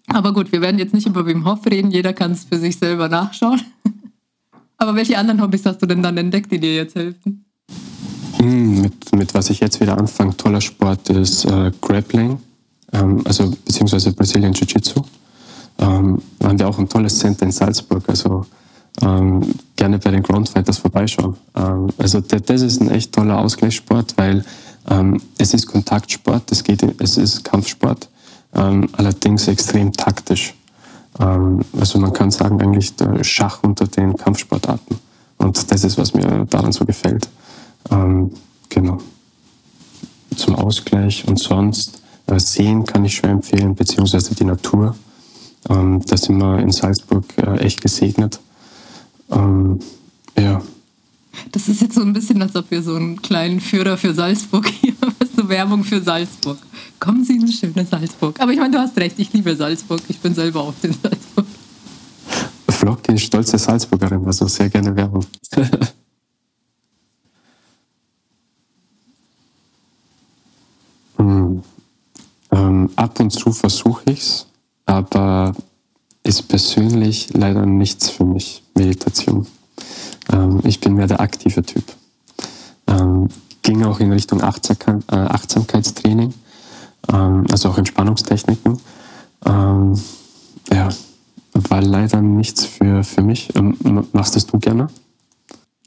[0.08, 2.78] Aber gut, wir werden jetzt nicht über Wim Hof reden, jeder kann es für sich
[2.78, 3.60] selber nachschauen.
[4.78, 7.44] Aber welche anderen Hobbys hast du denn dann entdeckt, die dir jetzt helfen?
[8.40, 12.40] Hm, mit, mit was ich jetzt wieder anfange, toller Sport ist äh, Grappling,
[12.94, 15.04] ähm, also beziehungsweise Brazilian Jiu-Jitsu
[15.80, 18.04] ähm, haben wir auch ein tolles Center in Salzburg.
[18.08, 18.46] Also
[19.02, 21.36] ähm, gerne bei den Groundfighters vorbeischauen.
[21.56, 24.44] Ähm, also das ist ein echt toller Ausgleichssport, weil
[24.90, 28.10] ähm, es ist Kontaktsport, es, geht, es ist Kampfsport,
[28.56, 30.54] ähm, allerdings extrem taktisch.
[31.20, 34.98] Ähm, also man kann sagen eigentlich der Schach unter den Kampfsportarten.
[35.38, 37.30] Und das ist, was mir daran so gefällt.
[37.92, 38.32] Ähm,
[38.70, 39.00] genau.
[40.36, 44.96] Zum Ausgleich und sonst äh, sehen kann ich schon empfehlen, beziehungsweise die Natur.
[45.70, 48.40] Ähm, da sind wir in Salzburg äh, echt gesegnet.
[49.32, 49.80] Ähm,
[50.38, 50.62] ja.
[51.52, 54.68] Das ist jetzt so ein bisschen, als ob wir so einen kleinen Führer für Salzburg
[54.82, 54.94] hier,
[55.36, 56.58] so Werbung für Salzburg.
[57.00, 58.40] Kommen Sie in das schöne Salzburg.
[58.40, 60.02] Aber ich meine, du hast recht, ich liebe Salzburg.
[60.10, 61.46] Ich bin selber auch in Salzburg.
[62.80, 65.26] Flock ist stolze Salzburgerin, also sehr gerne Werbung.
[71.18, 71.62] hm.
[72.52, 74.50] ähm, ab und zu versuche ich es
[74.90, 75.54] aber
[76.24, 79.46] ist persönlich leider nichts für mich, Meditation.
[80.32, 81.84] Ähm, ich bin mehr der aktive Typ.
[82.88, 83.30] Ähm,
[83.62, 84.44] ging auch in Richtung äh,
[85.16, 86.34] Achtsamkeitstraining,
[87.14, 88.80] ähm, also auch Entspannungstechniken.
[89.46, 89.94] Ähm,
[90.74, 90.90] ja,
[91.54, 93.56] war leider nichts für, für mich.
[93.56, 94.88] Ähm, machst das du gerne?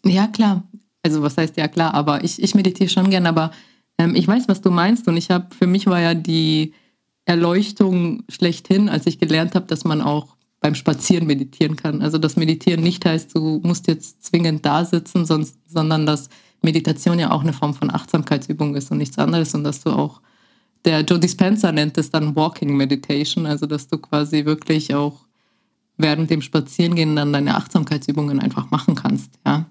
[0.05, 0.63] Ja, klar.
[1.03, 3.51] Also was heißt ja klar, aber ich, ich meditiere schon gerne, aber
[3.99, 6.73] ähm, ich weiß, was du meinst und ich habe, für mich war ja die
[7.25, 12.03] Erleuchtung schlechthin, als ich gelernt habe, dass man auch beim Spazieren meditieren kann.
[12.03, 16.29] Also dass Meditieren nicht heißt, du musst jetzt zwingend da sitzen, sonst, sondern dass
[16.63, 20.21] Meditation ja auch eine Form von Achtsamkeitsübung ist und nichts anderes und dass du auch,
[20.85, 25.27] der Joe Dispenza nennt es dann Walking Meditation, also dass du quasi wirklich auch
[25.97, 29.67] während dem Spazierengehen dann deine Achtsamkeitsübungen einfach machen kannst, ja.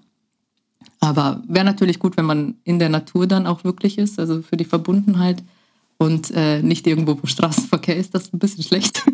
[1.00, 4.56] Aber wäre natürlich gut, wenn man in der Natur dann auch wirklich ist, also für
[4.56, 5.42] die Verbundenheit
[6.02, 9.04] und äh, nicht irgendwo, wo Straßenverkehr ist, das ist ein bisschen schlecht.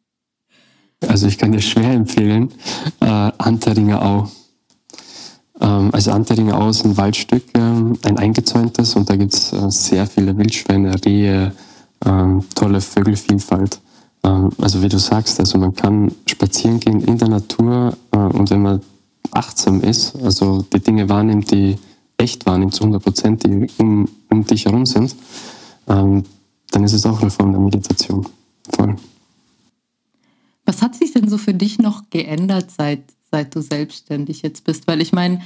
[1.06, 2.50] also ich kann dir schwer empfehlen,
[3.00, 4.30] äh, Anteringer Au.
[5.60, 9.70] Ähm, also Anteringer Au ist ein Waldstück, äh, ein eingezäuntes und da gibt es äh,
[9.70, 11.52] sehr viele Wildschweine, Rehe,
[12.04, 13.78] ähm, tolle Vögelvielfalt.
[14.24, 18.50] Ähm, also wie du sagst, also man kann spazieren gehen in der Natur äh, und
[18.50, 18.80] wenn man
[19.30, 21.76] achtsam ist, also die Dinge wahrnimmt, die
[22.16, 25.14] echt wahrnimmt zu 100 Prozent, die um, um dich herum sind,
[25.88, 26.24] ähm,
[26.70, 28.26] dann ist es auch eine Form der Meditation.
[28.74, 28.96] Voll.
[30.64, 34.86] Was hat sich denn so für dich noch geändert, seit, seit du selbstständig jetzt bist?
[34.86, 35.40] Weil ich meine,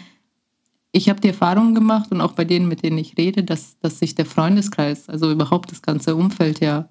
[0.93, 3.99] ich habe die Erfahrung gemacht und auch bei denen, mit denen ich rede, dass, dass
[3.99, 6.89] sich der Freundeskreis, also überhaupt das ganze Umfeld ja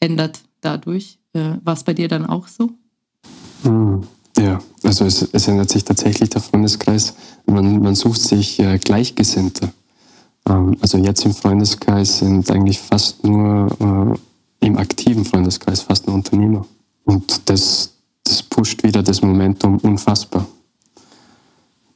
[0.00, 1.18] ändert dadurch.
[1.32, 2.70] Äh, War es bei dir dann auch so?
[3.62, 4.02] Hm,
[4.38, 7.14] ja, also es, es, ändert sich tatsächlich der Freundeskreis.
[7.46, 9.72] Man, man sucht sich äh, Gleichgesinnte.
[10.48, 14.18] Ähm, also jetzt im Freundeskreis sind eigentlich fast nur
[14.60, 16.66] äh, im aktiven Freundeskreis fast nur Unternehmer.
[17.04, 20.46] Und das, das pusht wieder das Momentum unfassbar.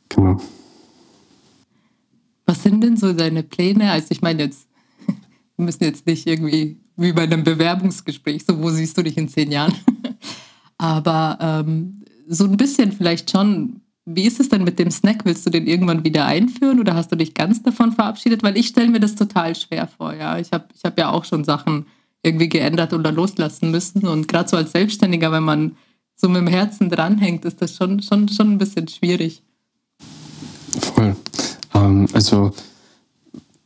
[0.09, 0.41] Genau.
[2.47, 3.91] Was sind denn so deine Pläne?
[3.91, 4.67] Also ich meine jetzt,
[5.57, 9.29] wir müssen jetzt nicht irgendwie wie bei einem Bewerbungsgespräch, so wo siehst du dich in
[9.29, 9.75] zehn Jahren?
[10.79, 13.81] Aber ähm, so ein bisschen vielleicht schon,
[14.15, 15.25] wie ist es denn mit dem Snack?
[15.25, 18.43] Willst du den irgendwann wieder einführen oder hast du dich ganz davon verabschiedet?
[18.43, 20.15] Weil ich stelle mir das total schwer vor.
[20.15, 21.87] Ja, ich habe ich hab ja auch schon Sachen
[22.23, 24.07] irgendwie geändert oder loslassen müssen.
[24.07, 25.77] Und gerade so als Selbstständiger, wenn man
[26.17, 29.43] so mit dem Herzen dranhängt, ist das schon, schon, schon ein bisschen schwierig.
[30.81, 31.15] Voll.
[31.75, 32.53] Ähm, also,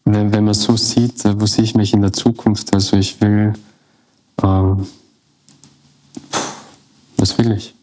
[0.05, 2.75] wenn, wenn man so sieht, äh, wo sehe ich mich in der Zukunft?
[2.75, 3.53] Also, ich will.
[4.43, 4.87] Ähm,
[7.17, 7.75] was will ich?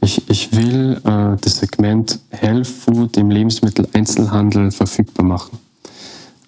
[0.00, 5.58] Ich, ich will äh, das Segment Health Food im Lebensmitteleinzelhandel verfügbar machen.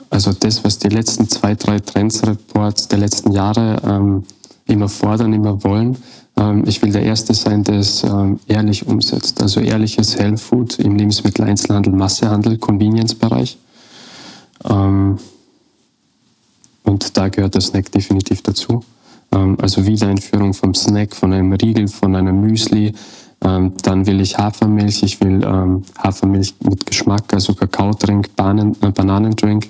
[0.08, 4.24] Also das, was die letzten zwei, drei Trends-Reports der letzten Jahre ähm,
[4.66, 5.96] immer fordern, immer wollen.
[6.36, 9.40] Ähm, ich will der Erste sein, der es ähm, ehrlich umsetzt.
[9.42, 13.58] Also ehrliches Health Food im Lebensmitteleinzelhandel, Massehandel, Convenience-Bereich.
[14.68, 15.18] Ähm,
[16.82, 18.84] und da gehört der Snack definitiv dazu.
[19.32, 22.94] Ähm, also Wiedereinführung vom Snack, von einem Riegel, von einem Müsli,
[23.42, 28.90] ähm, dann will ich Hafermilch, ich will ähm, Hafermilch mit Geschmack, also Kakaodrink, Banen, äh,
[28.90, 29.68] Bananendrink.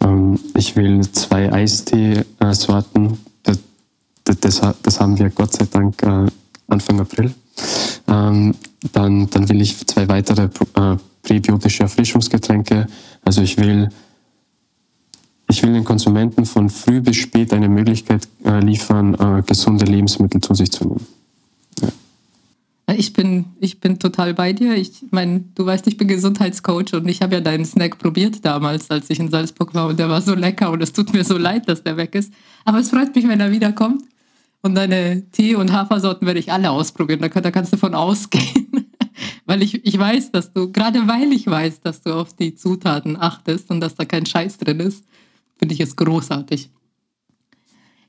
[0.00, 3.18] Ähm, ich will zwei Eistee-Sorten.
[3.42, 3.58] Das,
[4.40, 6.26] das, das, haben wir Gott sei Dank äh,
[6.68, 7.34] Anfang April.
[8.08, 8.54] Ähm,
[8.92, 12.86] dann, dann will ich zwei weitere äh, präbiotische Erfrischungsgetränke.
[13.22, 13.90] Also ich will
[15.46, 20.40] ich will den Konsumenten von früh bis spät eine Möglichkeit äh, liefern, äh, gesunde Lebensmittel
[20.40, 21.06] zu sich zu nehmen.
[22.96, 24.74] Ich bin, ich bin total bei dir.
[24.74, 28.90] Ich meine, du weißt, ich bin Gesundheitscoach und ich habe ja deinen Snack probiert damals,
[28.90, 31.36] als ich in Salzburg war und der war so lecker und es tut mir so
[31.36, 32.32] leid, dass der weg ist.
[32.64, 34.02] Aber es freut mich, wenn er wiederkommt.
[34.62, 37.20] Und deine Tee- und Hafersorten werde ich alle ausprobieren.
[37.20, 38.86] Da, da kannst du davon ausgehen.
[39.46, 43.16] weil ich, ich weiß, dass du, gerade weil ich weiß, dass du auf die Zutaten
[43.16, 45.04] achtest und dass da kein Scheiß drin ist,
[45.58, 46.70] finde ich es großartig.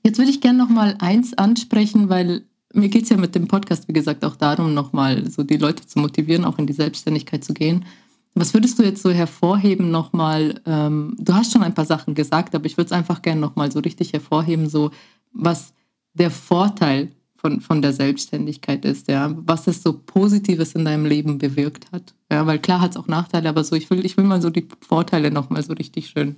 [0.04, 3.48] Jetzt würde ich gerne noch mal eins ansprechen, weil mir geht es ja mit dem
[3.48, 7.44] Podcast, wie gesagt, auch darum, nochmal so die Leute zu motivieren, auch in die Selbstständigkeit
[7.44, 7.86] zu gehen.
[8.34, 10.62] Was würdest du jetzt so hervorheben nochmal?
[10.66, 13.72] Ähm, du hast schon ein paar Sachen gesagt, aber ich würde es einfach gerne nochmal
[13.72, 14.92] so richtig hervorheben, so
[15.32, 15.74] was
[16.14, 21.38] der Vorteil von, von der Selbstständigkeit ist, ja, was es so Positives in deinem Leben
[21.38, 22.14] bewirkt hat.
[22.32, 24.50] Ja, weil klar hat es auch Nachteile, aber so, ich will, ich will mal so
[24.50, 26.36] die Vorteile nochmal so richtig schön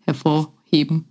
[0.00, 1.04] hervorheben.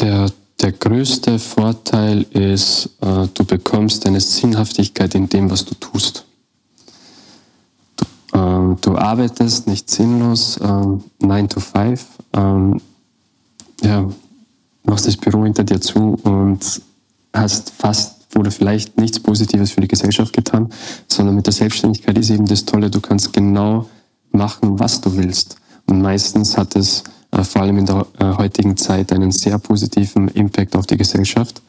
[0.00, 0.30] Der
[0.64, 6.24] der größte Vorteil ist, äh, du bekommst eine Sinnhaftigkeit in dem, was du tust.
[7.96, 12.80] Du, ähm, du arbeitest nicht sinnlos, ähm, 9 to 5, ähm,
[13.82, 14.08] ja,
[14.84, 16.80] machst das Büro hinter dir zu und
[17.34, 20.72] hast fast oder vielleicht nichts Positives für die Gesellschaft getan,
[21.08, 23.86] sondern mit der Selbstständigkeit ist eben das Tolle, du kannst genau
[24.32, 25.56] machen, was du willst.
[25.84, 27.04] Und meistens hat es
[27.42, 31.62] vor allem in der äh, heutigen Zeit einen sehr positiven Impact auf die Gesellschaft.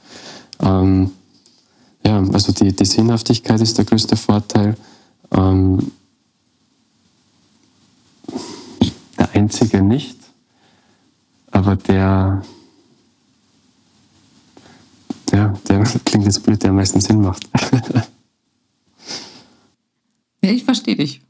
[0.59, 1.11] Ähm,
[2.05, 4.77] ja, also die, die Sinnhaftigkeit ist der größte Vorteil.
[5.31, 5.91] Ähm,
[9.17, 10.19] der einzige nicht,
[11.51, 12.43] aber der,
[15.31, 17.49] ja, der klingt jetzt blöd, der am meisten Sinn macht.
[20.43, 21.21] ja, ich verstehe dich.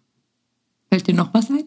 [0.90, 1.64] Fällt dir noch was ein?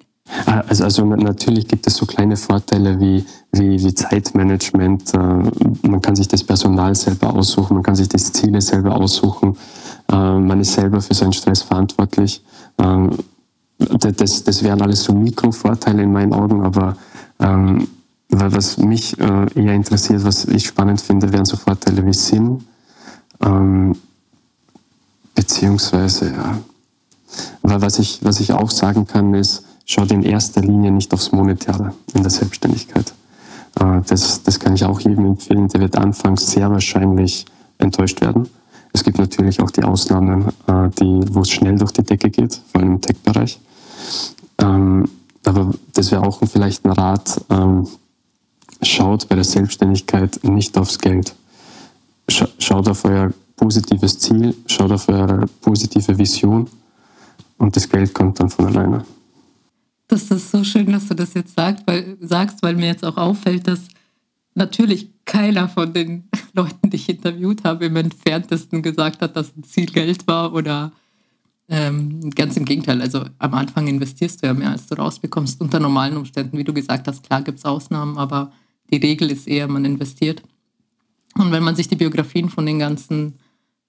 [0.47, 5.14] Ah, also, also natürlich gibt es so kleine Vorteile wie, wie, wie Zeitmanagement.
[5.14, 9.57] Äh, man kann sich das Personal selber aussuchen, man kann sich die Ziele selber aussuchen.
[10.11, 12.43] Äh, man ist selber für seinen Stress verantwortlich.
[12.79, 13.11] Ähm,
[13.79, 16.97] das, das wären alles so Mikrovorteile in meinen Augen, aber
[17.38, 17.88] ähm,
[18.29, 22.64] was mich äh, eher interessiert, was ich spannend finde, wären so Vorteile wie Sinn,
[23.41, 23.97] ähm,
[25.35, 26.59] beziehungsweise, ja,
[27.62, 31.94] was ich, was ich auch sagen kann, ist, schaut in erster Linie nicht aufs Monetäre
[32.14, 33.14] in der Selbstständigkeit.
[33.81, 35.68] Äh, das, das kann ich auch jedem empfehlen.
[35.68, 37.46] Der wird anfangs sehr wahrscheinlich
[37.79, 38.48] enttäuscht werden.
[38.92, 42.61] Es gibt natürlich auch die Ausnahmen, äh, die, wo es schnell durch die Decke geht,
[42.70, 43.61] vor allem im Tech-Bereich.
[44.59, 45.09] Ähm,
[45.44, 47.88] aber das wäre auch vielleicht ein Rat, ähm,
[48.83, 51.35] schaut bei der Selbstständigkeit nicht aufs Geld.
[52.59, 56.68] Schaut auf euer positives Ziel, schaut auf eure positive Vision
[57.57, 59.05] und das Geld kommt dann von alleine.
[60.09, 63.18] Das ist so schön, dass du das jetzt sagst, weil, sagst, weil mir jetzt auch
[63.18, 63.88] auffällt, dass
[64.55, 69.64] natürlich keiner von den Leuten, die ich interviewt habe, im entferntesten gesagt hat, dass ein
[69.64, 70.92] Ziel Geld war oder
[71.68, 73.03] ähm, ganz im Gegenteil.
[73.03, 75.61] Also am Anfang investierst du ja mehr, als du rausbekommst.
[75.61, 78.53] Unter normalen Umständen, wie du gesagt hast, klar gibt es Ausnahmen, aber
[78.90, 80.42] die Regel ist eher, man investiert.
[81.35, 83.35] Und wenn man sich die Biografien von den ganzen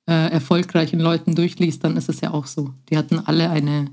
[0.05, 2.73] äh, erfolgreichen Leuten durchliest, dann ist es ja auch so.
[2.89, 3.85] Die hatten alle eine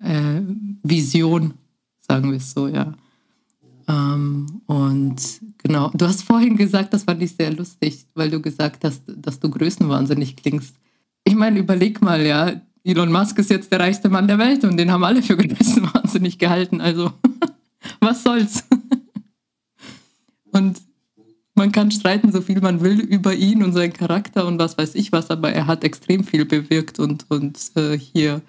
[0.00, 0.40] äh,
[0.82, 1.54] Vision,
[2.00, 2.94] sagen wir es so, ja.
[3.88, 5.16] Ähm, und
[5.58, 9.40] genau, du hast vorhin gesagt, das fand ich sehr lustig, weil du gesagt hast, dass
[9.40, 10.76] du größenwahnsinnig klingst.
[11.24, 14.76] Ich meine, überleg mal, ja, Elon Musk ist jetzt der reichste Mann der Welt und
[14.76, 16.80] den haben alle für größenwahnsinnig gehalten.
[16.80, 17.12] Also,
[18.00, 18.64] was soll's?
[20.52, 20.80] Und
[21.54, 24.94] man kann streiten, so viel man will über ihn und seinen Charakter und was weiß
[24.94, 28.40] ich was, aber er hat extrem viel bewirkt und, und äh, hier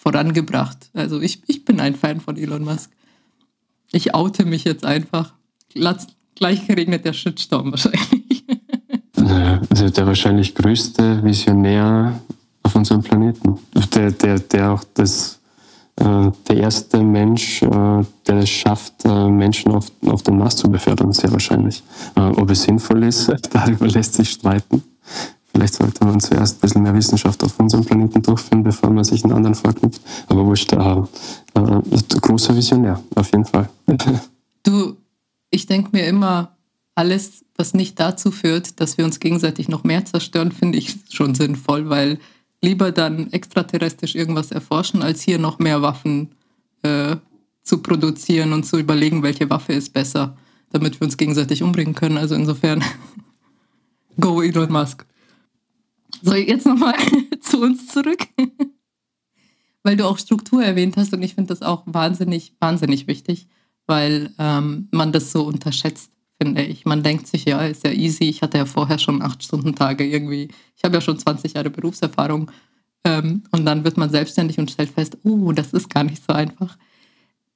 [0.00, 0.90] vorangebracht.
[0.94, 2.90] Also ich, ich bin ein Fan von Elon Musk.
[3.92, 5.34] Ich oute mich jetzt einfach.
[6.34, 8.44] Gleich regnet der Shitstorm wahrscheinlich.
[9.68, 12.20] Also der wahrscheinlich größte Visionär
[12.64, 13.58] auf unserem Planeten.
[13.94, 15.40] Der, der, der auch das
[16.00, 17.68] äh, der erste Mensch, äh,
[18.26, 21.82] der es schafft, äh, Menschen auf, auf den Mars zu befördern, sehr wahrscheinlich.
[22.14, 24.82] Ob es sinnvoll ist, darüber lässt sich streiten.
[25.52, 29.24] Vielleicht sollte man zuerst ein bisschen mehr Wissenschaft auf unserem Planeten durchführen, bevor man sich
[29.24, 30.00] einen anderen vorknüpft.
[30.28, 31.82] Aber wurscht, äh, äh,
[32.20, 33.68] großer Visionär, auf jeden Fall.
[34.62, 34.98] Du,
[35.50, 36.54] ich denke mir immer,
[36.94, 41.34] alles, was nicht dazu führt, dass wir uns gegenseitig noch mehr zerstören, finde ich schon
[41.34, 42.18] sinnvoll, weil
[42.60, 46.28] lieber dann extraterrestrisch irgendwas erforschen, als hier noch mehr Waffen
[46.82, 47.16] äh,
[47.62, 50.36] zu produzieren und zu überlegen, welche Waffe ist besser,
[50.70, 52.18] damit wir uns gegenseitig umbringen können.
[52.18, 52.84] Also insofern,
[54.20, 55.06] go Elon Musk.
[56.22, 56.94] So, jetzt nochmal
[57.40, 58.26] zu uns zurück.
[59.82, 63.48] weil du auch Struktur erwähnt hast und ich finde das auch wahnsinnig, wahnsinnig wichtig,
[63.86, 66.86] weil ähm, man das so unterschätzt finde ich.
[66.86, 68.24] Man denkt sich, ja, ist ja easy.
[68.24, 70.48] Ich hatte ja vorher schon acht Stunden Tage irgendwie.
[70.74, 72.50] Ich habe ja schon 20 Jahre Berufserfahrung.
[73.04, 76.32] Ähm, und dann wird man selbstständig und stellt fest, oh, das ist gar nicht so
[76.32, 76.78] einfach.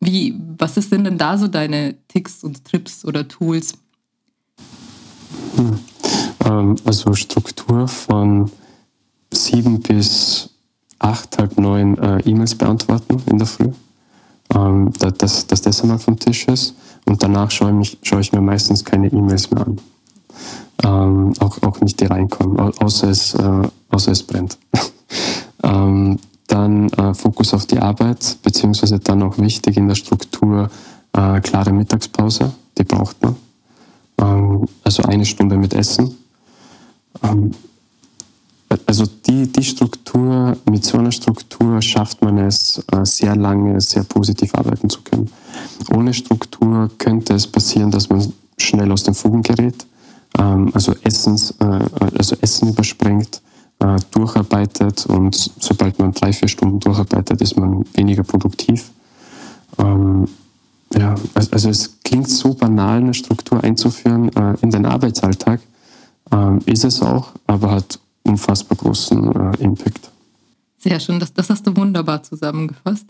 [0.00, 3.78] Wie, was denn denn da so deine Ticks und Trips oder Tools?
[5.56, 5.78] Hm.
[6.44, 8.50] Ähm, also Struktur von
[9.32, 10.50] sieben bis
[10.98, 13.70] acht, halb neun äh, E-Mails beantworten in der Früh.
[14.54, 16.74] Ähm, dass, dass das einmal vom Tisch ist.
[17.06, 19.78] Und danach schaue ich, schaue ich mir meistens keine E-Mails mehr an.
[20.82, 24.58] Ähm, auch, auch nicht die reinkommen, außer es, äh, außer es brennt.
[26.46, 30.70] dann äh, Fokus auf die Arbeit, beziehungsweise dann auch wichtig in der Struktur
[31.12, 33.36] klare Mittagspause, die braucht man.
[34.82, 36.16] Also eine Stunde mit Essen.
[37.24, 37.50] Ähm,
[38.86, 44.04] also die, die Struktur, mit so einer Struktur schafft man es, äh, sehr lange sehr
[44.04, 45.30] positiv arbeiten zu können.
[45.94, 49.86] Ohne Struktur könnte es passieren, dass man schnell aus den Fugen gerät,
[50.38, 51.64] ähm, also, Essens, äh,
[52.18, 53.40] also Essen überspringt,
[53.78, 58.90] äh, durcharbeitet und sobald man drei, vier Stunden durcharbeitet, ist man weniger produktiv.
[59.78, 60.26] Ähm,
[60.96, 64.28] ja, also es klingt so banal, eine Struktur einzuführen
[64.60, 65.60] in den Arbeitsalltag,
[66.32, 70.10] ähm, ist es auch, aber hat unfassbar großen äh, Impact.
[70.78, 73.06] Sehr schön, das, das hast du wunderbar zusammengefasst.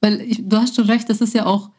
[0.00, 1.70] Weil ich, du hast schon recht, das ist ja auch,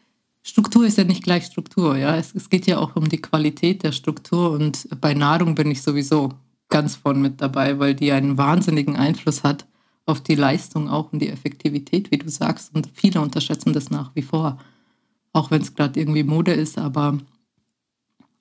[0.41, 2.15] Struktur ist ja nicht gleich Struktur, ja.
[2.15, 5.81] Es, es geht ja auch um die Qualität der Struktur und bei Nahrung bin ich
[5.81, 6.29] sowieso
[6.69, 9.65] ganz vorn mit dabei, weil die einen wahnsinnigen Einfluss hat
[10.05, 12.73] auf die Leistung auch und die Effektivität, wie du sagst.
[12.75, 14.57] Und viele unterschätzen das nach wie vor.
[15.31, 17.17] Auch wenn es gerade irgendwie Mode ist, aber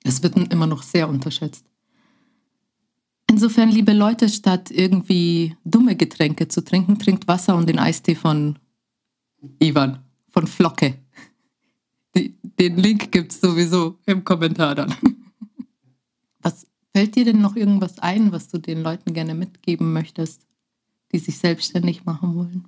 [0.03, 1.65] es wird immer noch sehr unterschätzt.
[3.33, 8.59] Insofern, liebe Leute, statt irgendwie dumme Getränke zu trinken, trinkt Wasser und den Eistee von
[9.57, 10.99] Ivan, von Flocke.
[12.13, 14.95] Den Link gibt es sowieso im Kommentar dann.
[16.43, 20.45] Was fällt dir denn noch irgendwas ein, was du den Leuten gerne mitgeben möchtest,
[21.11, 22.67] die sich selbstständig machen wollen?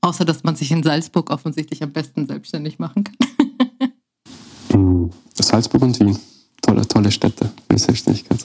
[0.00, 3.92] Außer, dass man sich in Salzburg offensichtlich am besten selbstständig machen kann.
[5.34, 6.18] Salzburg und Wien.
[6.62, 8.44] Tolle, tolle Städte für Selbstständigkeit.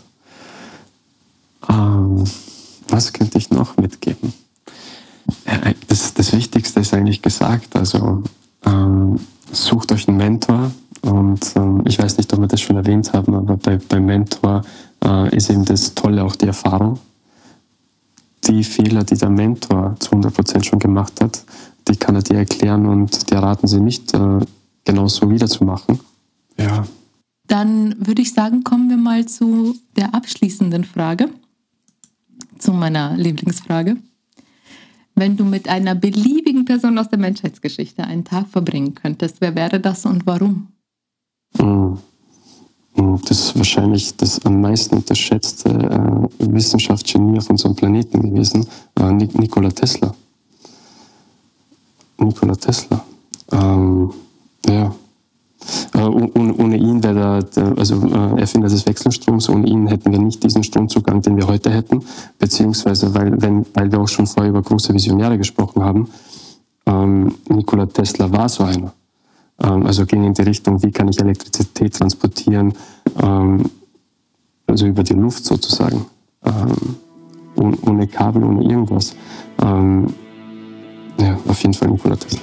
[1.70, 2.24] Ähm,
[2.88, 4.34] was könnte ich noch mitgeben?
[5.88, 7.76] Das, das Wichtigste ist eigentlich gesagt.
[7.76, 8.24] Also
[8.66, 9.20] ähm,
[9.52, 10.72] sucht euch einen Mentor.
[11.02, 14.62] Und ähm, ich weiß nicht, ob wir das schon erwähnt haben, aber bei, beim Mentor
[15.04, 17.00] äh, ist eben das Tolle auch die Erfahrung.
[18.46, 21.44] Die Fehler, die der Mentor zu 100% schon gemacht hat,
[21.88, 24.40] die kann er dir erklären und dir raten sie nicht, äh,
[24.86, 26.00] genauso wiederzumachen.
[26.58, 26.86] Ja.
[27.48, 31.30] dann würde ich sagen, kommen wir mal zu der abschließenden Frage,
[32.62, 33.98] zu meiner Lieblingsfrage.
[35.16, 39.80] Wenn du mit einer beliebigen Person aus der Menschheitsgeschichte einen Tag verbringen könntest, wer wäre
[39.80, 40.68] das und warum?
[41.58, 41.98] Hm.
[42.96, 48.66] Hm, das ist wahrscheinlich das am meisten unterschätzte äh, Wissenschaftsgenie auf unserem Planeten gewesen,
[49.00, 50.14] äh, Nikola Tesla.
[52.18, 53.04] Nikola Tesla.
[53.52, 54.12] Ähm,
[54.68, 54.94] ja.
[55.94, 60.44] Äh, ohne, ihn wäre der, also äh, Erfinder des Wechselstroms, ohne ihn hätten wir nicht
[60.44, 62.04] diesen Stromzugang, den wir heute hätten,
[62.40, 66.10] beziehungsweise weil, wenn, weil wir auch schon vorher über große Visionäre gesprochen haben,
[66.86, 68.94] ähm, Nikola Tesla war so einer.
[69.62, 72.74] Ähm, also ging in die Richtung, wie kann ich Elektrizität transportieren,
[73.22, 73.70] ähm,
[74.68, 76.06] also über die Luft sozusagen,
[76.44, 79.16] ähm, ohne Kabel, ohne irgendwas.
[79.62, 80.08] Ähm,
[81.20, 82.42] ja, auf jeden Fall Nikola Tesla.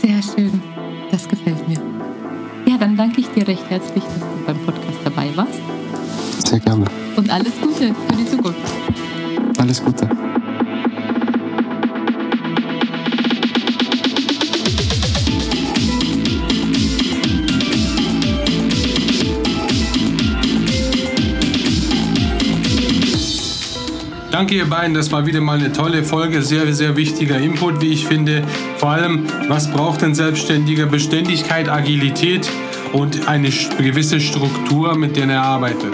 [0.00, 0.62] Sehr schön.
[1.10, 1.78] Das gefällt mir.
[2.66, 5.60] Ja, dann danke ich dir recht herzlich, dass du beim Podcast dabei warst.
[6.46, 6.84] Sehr gerne.
[7.16, 8.60] Und alles Gute für die Zukunft.
[9.58, 10.08] Alles Gute.
[24.30, 27.88] Danke ihr beiden, das war wieder mal eine tolle Folge, sehr, sehr wichtiger Input, wie
[27.88, 28.44] ich finde.
[28.78, 30.86] Vor allem, was braucht ein Selbstständiger?
[30.86, 32.48] Beständigkeit, Agilität
[32.92, 35.92] und eine gewisse Struktur, mit der er arbeitet.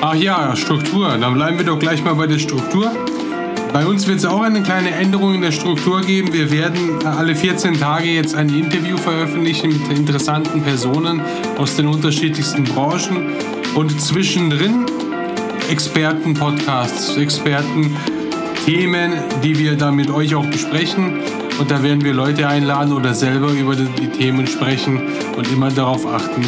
[0.00, 2.90] Ach ja, Struktur, dann bleiben wir doch gleich mal bei der Struktur.
[3.74, 6.32] Bei uns wird es auch eine kleine Änderung in der Struktur geben.
[6.32, 11.20] Wir werden alle 14 Tage jetzt ein Interview veröffentlichen mit interessanten Personen
[11.58, 13.32] aus den unterschiedlichsten Branchen.
[13.74, 14.86] Und zwischendrin
[15.70, 19.12] Experten-Podcasts, Experten-Themen,
[19.42, 21.20] die wir da mit euch auch besprechen.
[21.58, 25.00] Und da werden wir Leute einladen oder selber über die Themen sprechen
[25.36, 26.44] und immer darauf achten,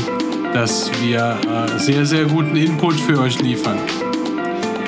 [0.52, 3.78] dass wir äh, sehr, sehr guten Input für euch liefern.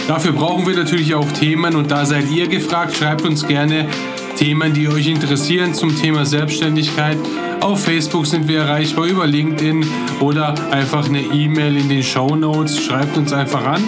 [0.08, 2.96] Dafür brauchen wir natürlich auch Themen und da seid ihr gefragt.
[2.96, 3.88] Schreibt uns gerne
[4.36, 7.18] Themen, die euch interessieren zum Thema Selbstständigkeit.
[7.60, 9.84] Auf Facebook sind wir erreichbar über LinkedIn
[10.20, 12.80] oder einfach eine E-Mail in den Show Notes.
[12.80, 13.82] Schreibt uns einfach an.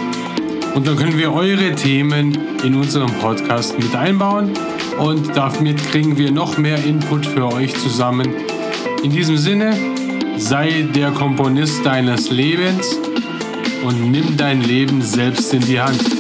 [0.74, 4.52] Und dann können wir eure Themen in unserem Podcast mit einbauen
[5.00, 8.28] und damit kriegen wir noch mehr Input für euch zusammen.
[9.02, 9.74] In diesem Sinne,
[10.36, 12.98] sei der Komponist deines Lebens
[13.82, 16.19] und nimm dein Leben selbst in die Hand.